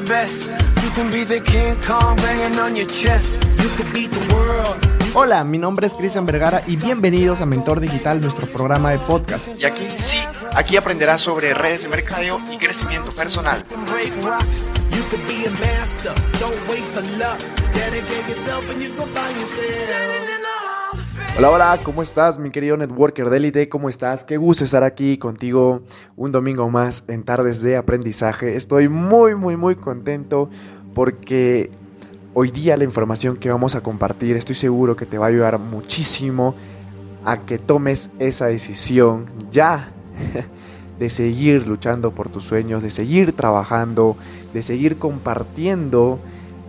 [0.00, 0.50] the best.
[0.82, 3.42] You can be the King Kong banging on your chest.
[3.62, 4.76] You could beat the world.
[5.14, 9.48] Hola, mi nombre es Cristian Vergara y bienvenidos a Mentor Digital, nuestro programa de podcast.
[9.58, 10.18] Y aquí sí,
[10.54, 13.64] aquí aprenderás sobre redes de mercadeo y crecimiento personal.
[21.38, 23.68] Hola, hola, ¿cómo estás, mi querido networker de élite?
[23.68, 24.24] ¿Cómo estás?
[24.24, 25.82] Qué gusto estar aquí contigo
[26.16, 28.56] un domingo más en Tardes de Aprendizaje.
[28.56, 30.48] Estoy muy, muy, muy contento
[30.94, 31.70] porque
[32.32, 35.58] hoy día la información que vamos a compartir estoy seguro que te va a ayudar
[35.58, 36.54] muchísimo
[37.22, 39.92] a que tomes esa decisión ya
[40.98, 44.16] de seguir luchando por tus sueños, de seguir trabajando,
[44.54, 46.18] de seguir compartiendo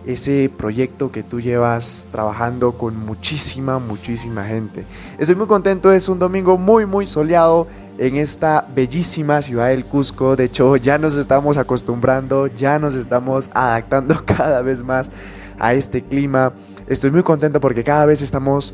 [0.06, 4.84] ese proyecto que tú llevas trabajando con muchísima, muchísima gente.
[5.18, 7.66] Estoy muy contento, es un domingo muy, muy soleado
[7.98, 10.36] en esta bellísima ciudad del Cusco.
[10.36, 15.10] De hecho, ya nos estamos acostumbrando, ya nos estamos adaptando cada vez más
[15.58, 16.52] a este clima.
[16.86, 18.72] Estoy muy contento porque cada vez estamos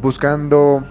[0.00, 0.82] buscando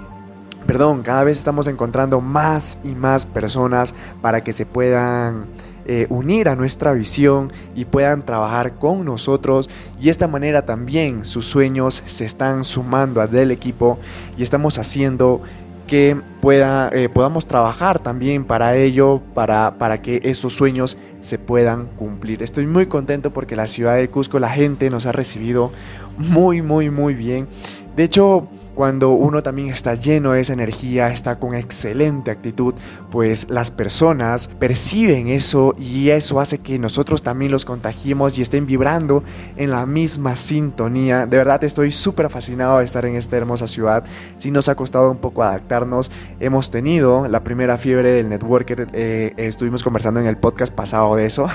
[0.67, 5.47] perdón, cada vez estamos encontrando más y más personas para que se puedan
[5.91, 9.71] eh, unir a nuestra visión y puedan trabajar con nosotros.
[9.99, 13.97] Y de esta manera también sus sueños se están sumando al del equipo
[14.37, 15.41] y estamos haciendo
[15.87, 21.87] que pueda, eh, podamos trabajar también para ello, para, para que esos sueños se puedan
[21.87, 22.43] cumplir.
[22.43, 25.71] Estoy muy contento porque la ciudad de Cusco, la gente nos ha recibido
[26.19, 27.47] muy, muy, muy bien.
[27.95, 28.47] De hecho,
[28.79, 32.73] cuando uno también está lleno de esa energía, está con excelente actitud,
[33.11, 38.65] pues las personas perciben eso y eso hace que nosotros también los contagiemos y estén
[38.65, 39.21] vibrando
[39.57, 41.25] en la misma sintonía.
[41.25, 44.05] De verdad estoy súper fascinado de estar en esta hermosa ciudad.
[44.37, 46.09] Sí nos ha costado un poco adaptarnos.
[46.39, 51.25] Hemos tenido la primera fiebre del networker, eh, estuvimos conversando en el podcast pasado de
[51.25, 51.49] eso,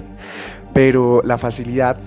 [0.72, 1.98] pero la facilidad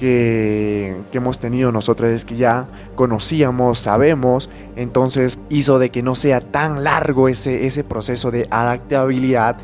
[0.00, 6.40] que, hemos tenido nosotros es que ya conocíamos, sabemos, entonces hizo de que no sea
[6.40, 9.58] tan largo ese, ese proceso de adaptabilidad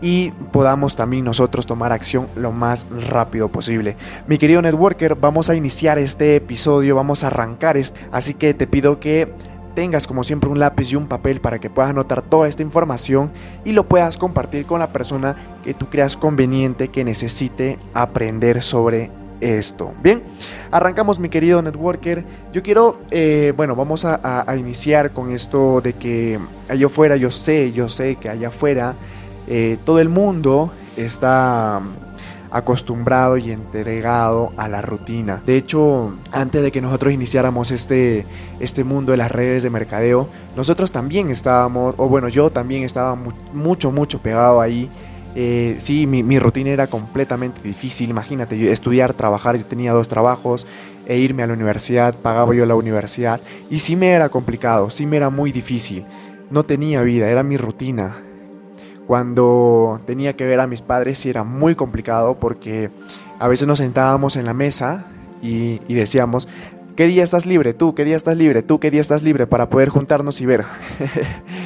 [0.00, 3.96] y podamos también nosotros tomar acción lo más rápido posible.
[4.26, 7.76] Mi querido networker, vamos a iniciar este episodio, vamos a arrancar,
[8.10, 9.32] así que te pido que
[9.74, 13.32] tengas como siempre un lápiz y un papel para que puedas anotar toda esta información
[13.64, 19.10] y lo puedas compartir con la persona que tú creas conveniente que necesite aprender sobre
[19.44, 19.92] esto.
[20.02, 20.22] Bien,
[20.70, 22.24] arrancamos mi querido networker.
[22.52, 26.38] Yo quiero, eh, bueno, vamos a, iniciar con esto de que
[26.68, 28.94] allá afuera, yo sé, yo sé que allá afuera
[29.46, 31.82] eh, todo el mundo está
[32.50, 35.42] acostumbrado y entregado a la rutina.
[35.44, 38.26] De hecho, antes de que nosotros iniciáramos este,
[38.60, 43.16] este mundo de las redes de mercadeo, nosotros también estábamos, o bueno, yo también estaba
[43.52, 44.88] mucho, mucho pegado ahí
[45.34, 48.10] eh, sí, mi, rutina era completamente difícil.
[48.10, 50.66] Imagínate, estudiar, trabajar, yo tenía dos trabajos,
[51.06, 53.40] e irme a la universidad, pagaba yo la universidad.
[53.70, 56.04] Y sí me era complicado, sí me era muy difícil.
[56.50, 58.16] No tenía vida, era mi rutina.
[59.06, 62.90] Cuando tenía que ver a mis padres sí era muy complicado porque
[63.38, 65.04] a veces nos sentábamos en la mesa
[65.42, 66.48] y decíamos,
[66.96, 67.74] ¿qué día estás libre?
[67.74, 68.62] Tú, ¿qué día estás libre?
[68.62, 69.46] Tú, ¿qué día estás libre?
[69.46, 70.64] Para poder juntarnos y ver.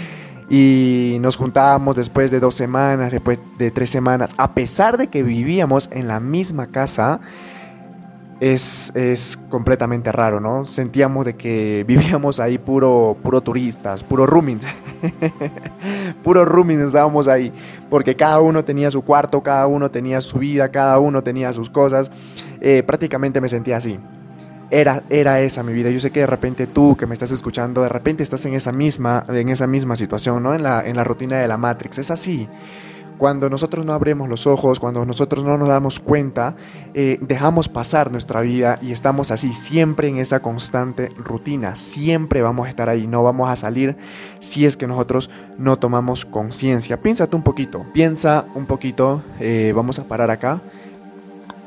[0.50, 5.22] y nos juntábamos después de dos semanas, después de tres semanas, a pesar de que
[5.22, 7.20] vivíamos en la misma casa,
[8.40, 10.64] es, es, completamente raro, ¿no?
[10.64, 14.60] Sentíamos de que vivíamos ahí puro, puro turistas, puro rooming,
[16.22, 17.52] puro rooming estábamos ahí,
[17.90, 21.68] porque cada uno tenía su cuarto, cada uno tenía su vida, cada uno tenía sus
[21.68, 22.10] cosas,
[22.60, 23.98] eh, prácticamente me sentía así
[24.70, 25.90] era, era esa mi vida.
[25.90, 28.72] Yo sé que de repente tú que me estás escuchando, de repente estás en esa
[28.72, 30.54] misma, en esa misma situación, ¿no?
[30.54, 31.98] En la, en la rutina de la Matrix.
[31.98, 32.48] Es así.
[33.18, 36.54] Cuando nosotros no abrimos los ojos, cuando nosotros no nos damos cuenta,
[36.94, 41.74] eh, dejamos pasar nuestra vida y estamos así, siempre en esa constante rutina.
[41.74, 43.96] Siempre vamos a estar ahí, no vamos a salir
[44.38, 47.00] si es que nosotros no tomamos conciencia.
[47.00, 50.60] Piénsate un poquito, piensa un poquito, eh, vamos a parar acá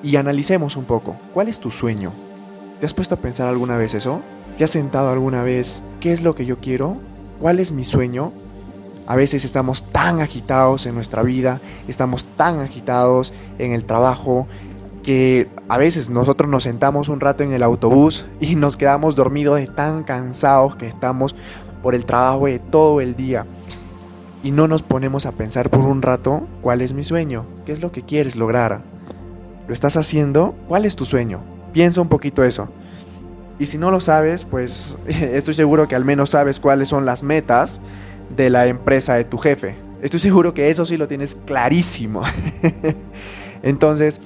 [0.02, 1.18] y analicemos un poco.
[1.34, 2.14] ¿Cuál es tu sueño?
[2.82, 4.24] ¿Te has puesto a pensar alguna vez eso?
[4.58, 6.98] ¿Te has sentado alguna vez qué es lo que yo quiero?
[7.40, 8.32] ¿Cuál es mi sueño?
[9.06, 14.48] A veces estamos tan agitados en nuestra vida, estamos tan agitados en el trabajo,
[15.04, 19.60] que a veces nosotros nos sentamos un rato en el autobús y nos quedamos dormidos
[19.60, 21.36] de tan cansados que estamos
[21.84, 23.46] por el trabajo de todo el día.
[24.42, 27.82] Y no nos ponemos a pensar por un rato cuál es mi sueño, qué es
[27.84, 28.82] lo que quieres lograr.
[29.68, 30.56] ¿Lo estás haciendo?
[30.68, 31.51] ¿Cuál es tu sueño?
[31.74, 32.70] Piensa un poquito eso.
[33.60, 37.24] Y si no lo sabes, pues estoy seguro que al menos sabes cuáles son las
[37.24, 37.80] metas
[38.36, 39.76] de la empresa de tu jefe.
[40.02, 42.24] Estoy seguro que eso sí lo tienes clarísimo.
[43.64, 44.20] Entonces,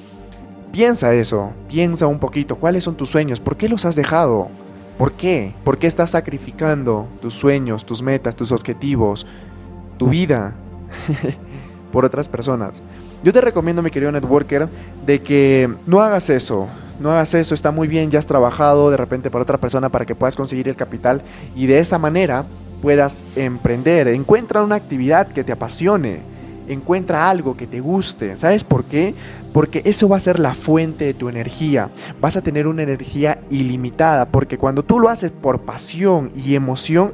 [0.75, 3.39] Piensa eso, piensa un poquito, ¿cuáles son tus sueños?
[3.39, 4.49] ¿Por qué los has dejado?
[4.97, 5.53] ¿Por qué?
[5.63, 9.25] ¿Por qué estás sacrificando tus sueños, tus metas, tus objetivos,
[9.97, 10.53] tu vida
[11.93, 12.83] por otras personas?
[13.23, 14.67] Yo te recomiendo, mi querido networker,
[15.05, 16.67] de que no hagas eso.
[16.99, 20.05] No hagas eso, está muy bien, ya has trabajado de repente para otra persona para
[20.05, 21.21] que puedas conseguir el capital
[21.55, 22.45] y de esa manera
[22.81, 24.07] puedas emprender.
[24.07, 26.35] Encuentra una actividad que te apasione
[26.67, 28.35] encuentra algo que te guste.
[28.37, 29.13] ¿Sabes por qué?
[29.53, 31.89] Porque eso va a ser la fuente de tu energía.
[32.19, 37.13] Vas a tener una energía ilimitada, porque cuando tú lo haces por pasión y emoción,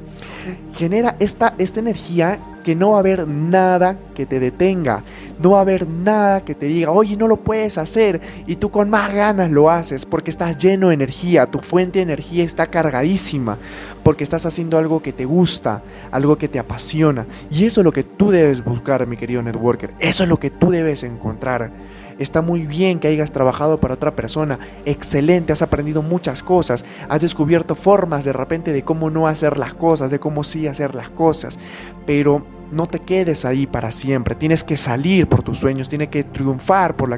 [0.74, 5.04] genera esta, esta energía que no va a haber nada que te detenga,
[5.40, 8.70] no va a haber nada que te diga, oye, no lo puedes hacer, y tú
[8.70, 12.68] con más ganas lo haces, porque estás lleno de energía, tu fuente de energía está
[12.68, 13.58] cargadísima,
[14.04, 17.94] porque estás haciendo algo que te gusta, algo que te apasiona, y eso es lo
[17.94, 21.72] que tú debes buscar, mi querido networker, eso es lo que tú debes encontrar.
[22.20, 24.60] Está muy bien que hayas trabajado para otra persona.
[24.86, 26.86] Excelente, has aprendido muchas cosas.
[27.10, 30.96] Has descubierto formas de repente de cómo no hacer las cosas, de cómo sí hacer
[30.96, 31.60] las cosas.
[32.06, 34.36] Pero no te quedes ahí para siempre.
[34.36, 37.10] Tienes que salir por tus sueños, tienes que triunfar por,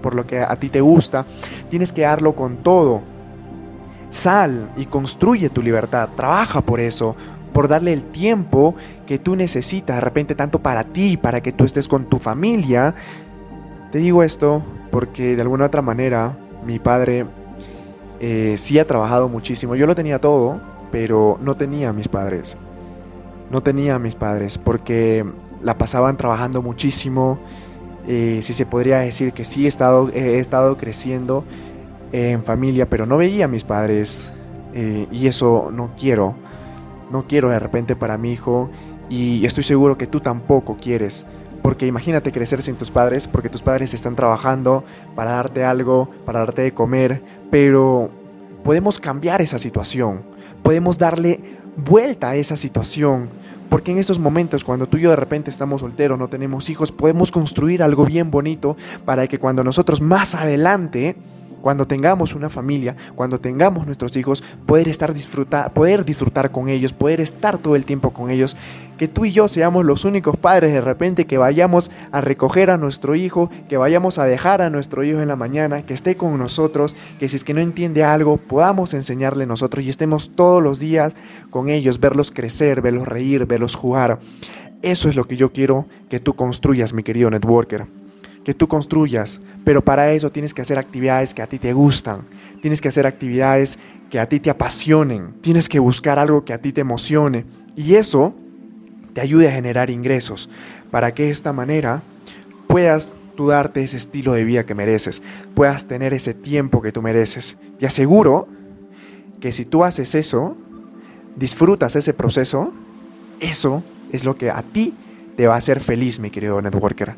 [0.00, 1.26] por lo que a ti te gusta.
[1.70, 3.02] Tienes que darlo con todo.
[4.10, 6.08] Sal y construye tu libertad.
[6.16, 7.16] Trabaja por eso
[7.54, 8.74] por darle el tiempo
[9.06, 12.94] que tú necesitas, de repente tanto para ti, para que tú estés con tu familia,
[13.94, 14.60] te digo esto
[14.90, 16.36] porque de alguna otra manera
[16.66, 17.26] mi padre
[18.18, 19.76] eh, sí ha trabajado muchísimo.
[19.76, 20.60] Yo lo tenía todo,
[20.90, 22.56] pero no tenía a mis padres.
[23.52, 25.24] No tenía a mis padres porque
[25.62, 27.38] la pasaban trabajando muchísimo.
[28.08, 31.44] Eh, si se podría decir que sí he estado, he estado creciendo
[32.10, 34.28] en familia, pero no veía a mis padres.
[34.72, 36.34] Eh, y eso no quiero.
[37.12, 38.70] No quiero de repente para mi hijo.
[39.08, 41.26] Y estoy seguro que tú tampoco quieres.
[41.64, 44.84] Porque imagínate crecer sin tus padres, porque tus padres están trabajando
[45.16, 48.10] para darte algo, para darte de comer, pero
[48.62, 50.24] podemos cambiar esa situación,
[50.62, 51.40] podemos darle
[51.74, 53.30] vuelta a esa situación.
[53.70, 56.92] Porque en estos momentos, cuando tú y yo de repente estamos solteros, no tenemos hijos,
[56.92, 58.76] podemos construir algo bien bonito
[59.06, 61.16] para que cuando nosotros más adelante
[61.64, 66.92] cuando tengamos una familia, cuando tengamos nuestros hijos, poder estar disfrutar, poder disfrutar con ellos,
[66.92, 68.54] poder estar todo el tiempo con ellos,
[68.98, 72.76] que tú y yo seamos los únicos padres de repente que vayamos a recoger a
[72.76, 76.38] nuestro hijo, que vayamos a dejar a nuestro hijo en la mañana, que esté con
[76.38, 80.78] nosotros, que si es que no entiende algo, podamos enseñarle nosotros y estemos todos los
[80.78, 81.14] días
[81.48, 84.18] con ellos, verlos crecer, verlos reír, verlos jugar.
[84.82, 88.03] Eso es lo que yo quiero que tú construyas, mi querido networker
[88.44, 92.22] que tú construyas, pero para eso tienes que hacer actividades que a ti te gustan,
[92.60, 93.78] tienes que hacer actividades
[94.10, 97.94] que a ti te apasionen, tienes que buscar algo que a ti te emocione y
[97.94, 98.34] eso
[99.14, 100.50] te ayude a generar ingresos
[100.90, 102.02] para que de esta manera
[102.66, 105.22] puedas tú darte ese estilo de vida que mereces,
[105.54, 107.56] puedas tener ese tiempo que tú mereces.
[107.78, 108.46] Te aseguro
[109.40, 110.56] que si tú haces eso,
[111.36, 112.72] disfrutas ese proceso,
[113.40, 113.82] eso
[114.12, 114.94] es lo que a ti
[115.36, 117.14] te va a hacer feliz, mi querido networker.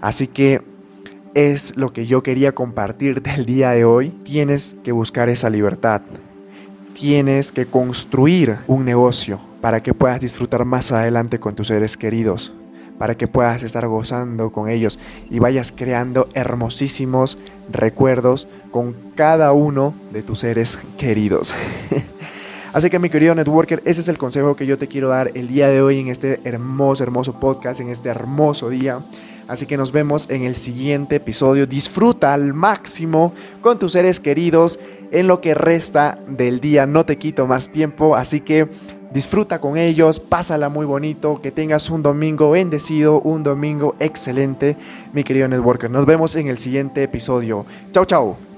[0.00, 0.62] Así que
[1.34, 4.10] es lo que yo quería compartir del día de hoy.
[4.24, 6.02] Tienes que buscar esa libertad.
[6.94, 12.52] Tienes que construir un negocio para que puedas disfrutar más adelante con tus seres queridos,
[12.98, 14.98] para que puedas estar gozando con ellos
[15.30, 17.38] y vayas creando hermosísimos
[17.70, 21.54] recuerdos con cada uno de tus seres queridos.
[22.72, 25.48] Así que mi querido networker, ese es el consejo que yo te quiero dar el
[25.48, 29.00] día de hoy en este hermoso, hermoso podcast, en este hermoso día.
[29.48, 31.66] Así que nos vemos en el siguiente episodio.
[31.66, 34.78] Disfruta al máximo con tus seres queridos
[35.10, 36.86] en lo que resta del día.
[36.86, 38.68] No te quito más tiempo, así que
[39.10, 44.76] disfruta con ellos, pásala muy bonito, que tengas un domingo bendecido, un domingo excelente,
[45.12, 45.90] mi querido networker.
[45.90, 47.64] Nos vemos en el siguiente episodio.
[47.92, 48.38] Chao, chao.